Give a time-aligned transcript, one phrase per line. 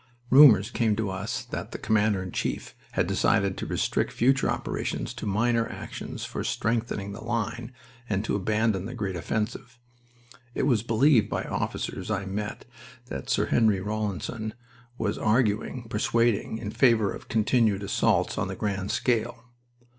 [0.31, 5.13] Rumors came to us that the Commander in Chief had decided to restrict future operations
[5.13, 7.71] to minor actions for strengthening the line
[8.09, 9.77] and to abandon the great offensive.
[10.55, 12.65] It was believed by officers I met
[13.09, 14.55] that Sir Henry Rawlinson
[14.97, 19.45] was arguing, persuading, in favor of continued assaults on the grand scale.